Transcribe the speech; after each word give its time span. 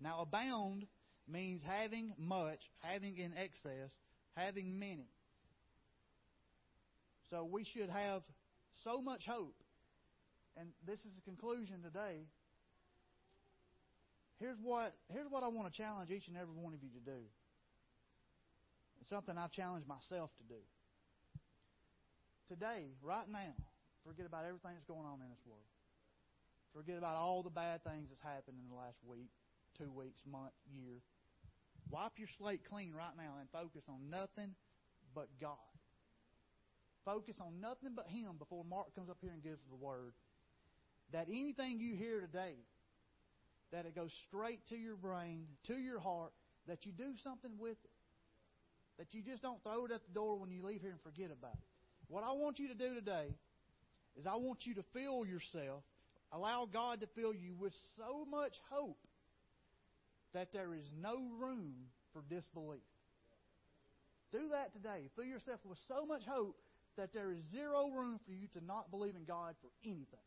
Now, 0.00 0.20
abound 0.20 0.86
means 1.28 1.62
having 1.64 2.14
much, 2.18 2.60
having 2.80 3.16
in 3.16 3.32
excess, 3.36 3.90
having 4.36 4.78
many. 4.78 5.08
So 7.30 7.48
we 7.50 7.64
should 7.64 7.88
have 7.88 8.22
so 8.84 9.00
much 9.00 9.24
hope. 9.26 9.56
And 10.56 10.68
this 10.86 11.00
is 11.00 11.12
the 11.16 11.22
conclusion 11.22 11.82
today. 11.82 12.26
Here's 14.38 14.58
what, 14.62 14.92
here's 15.12 15.26
what 15.30 15.42
I 15.42 15.48
want 15.48 15.72
to 15.72 15.76
challenge 15.76 16.10
each 16.10 16.28
and 16.28 16.36
every 16.36 16.54
one 16.54 16.74
of 16.74 16.82
you 16.82 16.90
to 16.90 17.02
do. 17.04 17.20
It's 19.00 19.10
something 19.10 19.36
I've 19.36 19.52
challenged 19.52 19.88
myself 19.88 20.30
to 20.38 20.44
do. 20.44 20.60
Today, 22.48 22.92
right 23.02 23.28
now, 23.28 23.56
forget 24.06 24.26
about 24.26 24.44
everything 24.44 24.76
that's 24.76 24.86
going 24.86 25.06
on 25.06 25.20
in 25.24 25.28
this 25.32 25.40
world. 25.46 25.64
Forget 26.76 26.98
about 26.98 27.16
all 27.16 27.42
the 27.42 27.50
bad 27.50 27.82
things 27.84 28.08
that's 28.10 28.22
happened 28.22 28.58
in 28.60 28.68
the 28.68 28.76
last 28.76 28.98
week, 29.06 29.30
two 29.78 29.90
weeks, 29.90 30.20
month, 30.30 30.52
year. 30.72 31.00
Wipe 31.90 32.18
your 32.18 32.28
slate 32.38 32.62
clean 32.68 32.92
right 32.94 33.16
now 33.16 33.34
and 33.40 33.48
focus 33.50 33.82
on 33.88 34.10
nothing 34.10 34.54
but 35.14 35.28
God. 35.40 35.58
Focus 37.04 37.36
on 37.40 37.60
nothing 37.60 37.92
but 37.94 38.06
Him 38.06 38.36
before 38.38 38.64
Mark 38.64 38.94
comes 38.94 39.10
up 39.10 39.18
here 39.20 39.32
and 39.32 39.42
gives 39.42 39.60
the 39.68 39.76
word. 39.76 40.14
That 41.12 41.28
anything 41.28 41.78
you 41.78 41.94
hear 41.94 42.20
today, 42.20 42.54
that 43.72 43.86
it 43.86 43.94
goes 43.94 44.12
straight 44.26 44.66
to 44.68 44.76
your 44.76 44.96
brain, 44.96 45.46
to 45.66 45.74
your 45.74 46.00
heart, 46.00 46.32
that 46.66 46.86
you 46.86 46.92
do 46.92 47.12
something 47.22 47.52
with 47.58 47.76
it. 47.84 47.90
That 48.98 49.12
you 49.12 49.22
just 49.22 49.42
don't 49.42 49.62
throw 49.62 49.84
it 49.86 49.92
at 49.92 50.00
the 50.06 50.14
door 50.14 50.38
when 50.38 50.50
you 50.50 50.62
leave 50.62 50.80
here 50.80 50.92
and 50.92 51.02
forget 51.02 51.30
about 51.30 51.54
it. 51.54 51.68
What 52.08 52.24
I 52.24 52.32
want 52.32 52.58
you 52.58 52.68
to 52.68 52.74
do 52.74 52.94
today 52.94 53.34
is 54.16 54.26
I 54.26 54.36
want 54.36 54.64
you 54.64 54.74
to 54.74 54.84
fill 54.94 55.26
yourself, 55.26 55.82
allow 56.32 56.66
God 56.72 57.00
to 57.00 57.08
fill 57.14 57.34
you 57.34 57.54
with 57.58 57.74
so 57.98 58.24
much 58.24 58.54
hope 58.70 58.98
that 60.34 60.52
there 60.52 60.74
is 60.74 60.92
no 61.00 61.14
room 61.40 61.74
for 62.12 62.22
disbelief. 62.28 62.82
Do 64.32 64.48
that 64.52 64.72
today. 64.72 65.08
Fill 65.16 65.24
yourself 65.24 65.60
with 65.64 65.78
so 65.88 66.04
much 66.04 66.22
hope 66.26 66.56
that 66.96 67.12
there 67.12 67.32
is 67.32 67.38
zero 67.52 67.90
room 67.90 68.20
for 68.26 68.32
you 68.32 68.48
to 68.48 68.64
not 68.64 68.90
believe 68.90 69.16
in 69.16 69.24
God 69.24 69.54
for 69.62 69.70
anything. 69.84 70.20